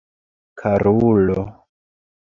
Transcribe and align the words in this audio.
Karulo! 0.61 1.39